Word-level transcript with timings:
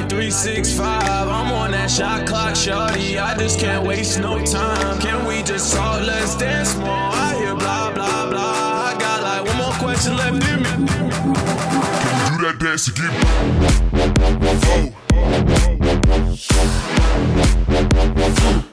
like 0.00 0.10
365. 0.10 1.02
I'm 1.28 1.52
on 1.52 1.72
that 1.72 1.90
shot 1.90 2.26
clock, 2.26 2.54
shorty. 2.54 3.18
I 3.18 3.36
just 3.36 3.58
can't 3.58 3.86
waste 3.86 4.20
no 4.20 4.38
time. 4.44 5.00
Can 5.00 5.26
we 5.26 5.42
just 5.42 5.74
talk? 5.74 6.06
Let's 6.06 6.36
dance 6.36 6.76
more. 6.76 6.88
I 6.88 7.34
hear 7.36 7.56
blah, 7.56 7.92
blah, 7.92 8.30
blah. 8.30 8.92
I 8.92 8.96
got 8.98 9.22
like 9.22 9.44
one 9.44 9.56
more 9.56 9.72
question 9.72 10.16
left 10.16 10.46
in 10.48 10.62
me. 10.62 10.70
Can 10.70 12.38
do 12.38 12.44
that 12.46 12.58
dance 12.60 12.88
again? 12.88 13.10
Oh. 14.70 14.94
Oh. 17.70 18.38
Oh. 18.40 18.67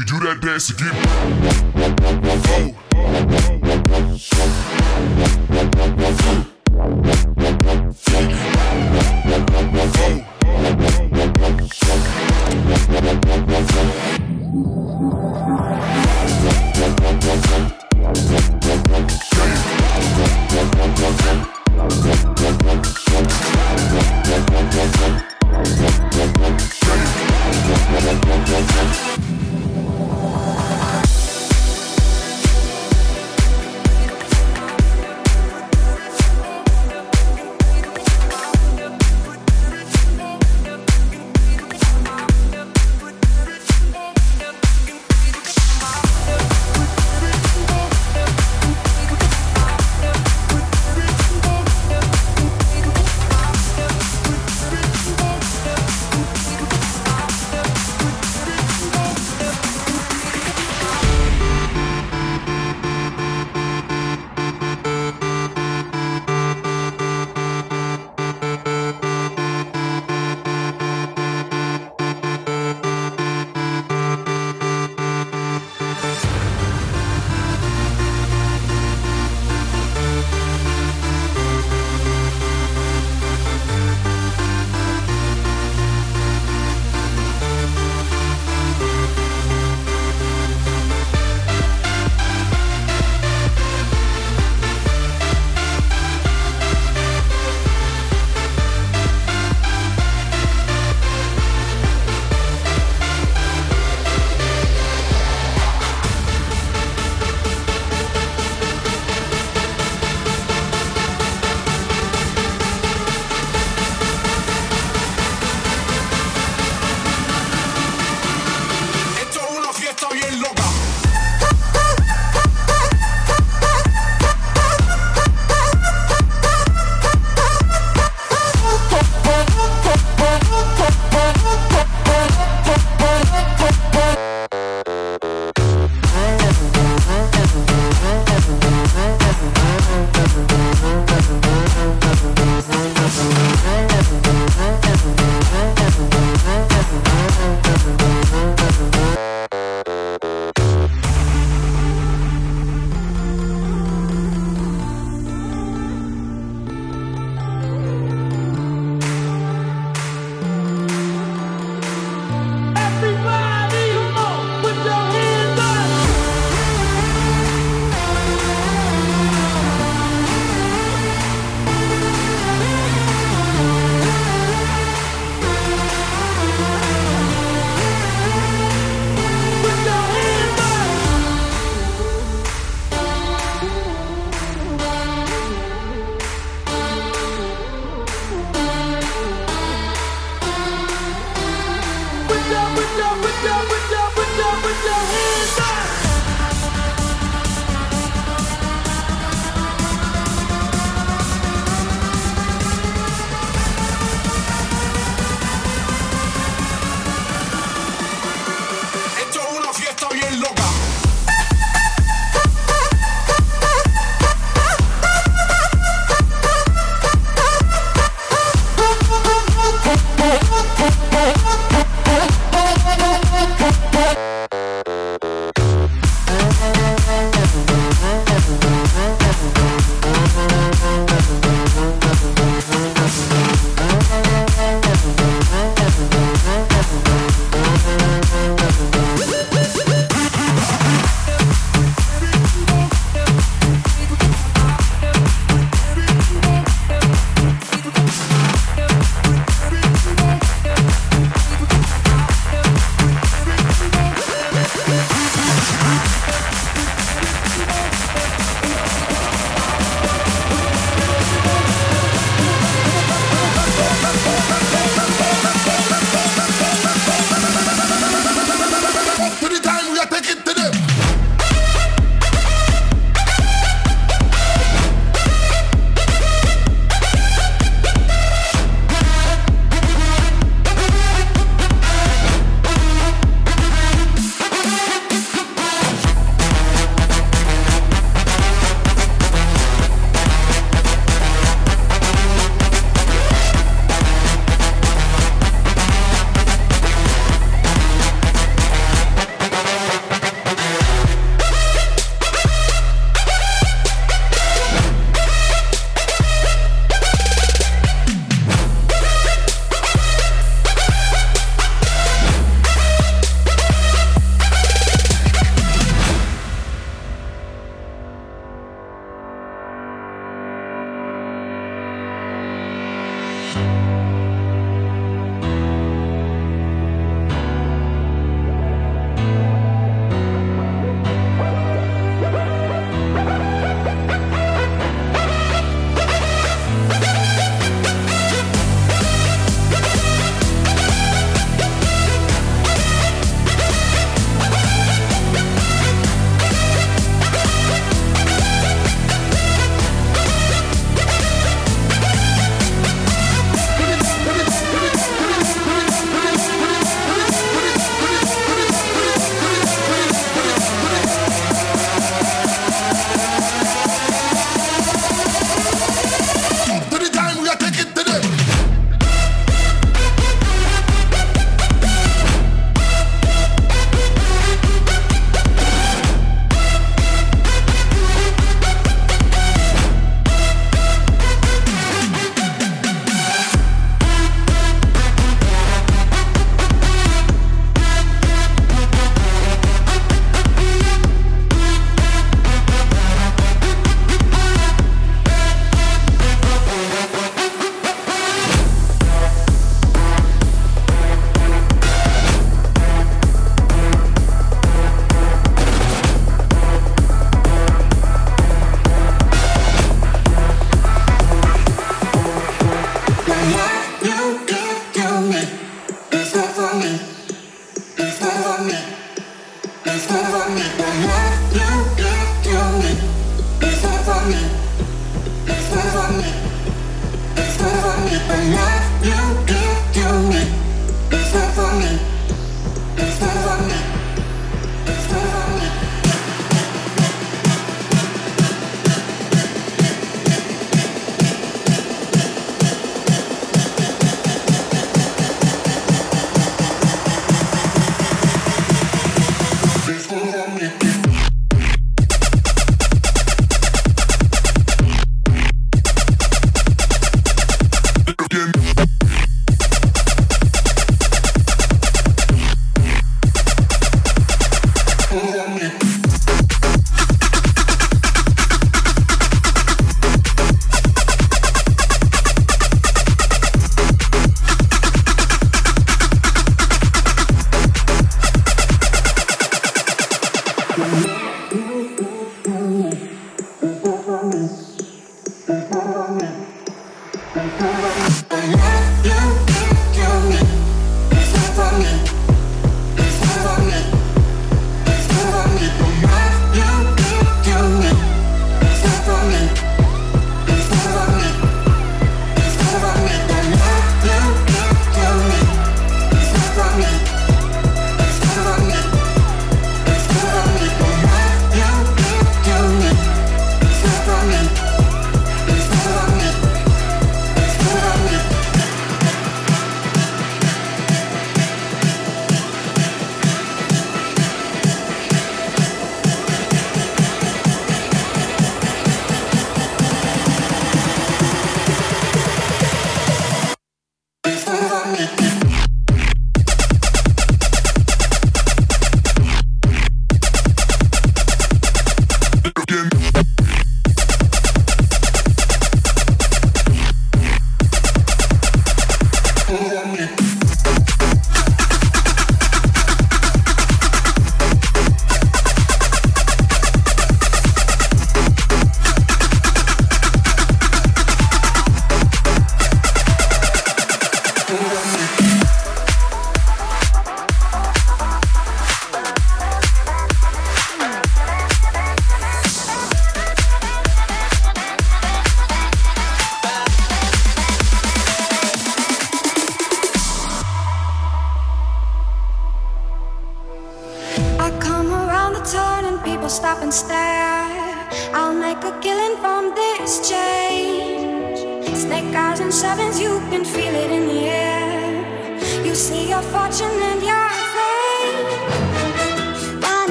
we 0.00 0.06
do 0.06 0.18
that 0.20 0.40
dance 0.40 0.70
again? 0.70 0.92
Oh. 2.54 2.74
oh, 2.94 3.20
oh. 5.52 6.18
oh. 6.22 6.49